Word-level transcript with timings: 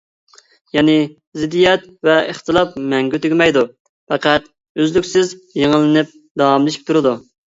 يەنى 0.77 0.93
زىددىيەت 1.41 1.83
ۋە 2.09 2.15
ئىختىلاپ 2.31 2.71
مەڭگۈ 2.95 3.19
تۈگىمەيدۇ، 3.27 3.63
پەقەت 4.13 4.49
ئۈزلۈكسىز 4.85 5.35
يېڭىلىنىپ، 5.61 6.17
داۋاملىشىپ 6.43 6.89
تۇرىدۇ. 6.91 7.15